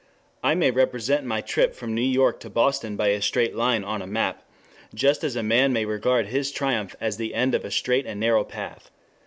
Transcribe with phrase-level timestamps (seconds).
[0.41, 4.01] I may represent my trip from New York to Boston by a straight line on
[4.01, 4.41] a map,
[4.95, 8.19] just as a man may regard his triumph as the end of a straight and
[8.19, 8.89] narrow path.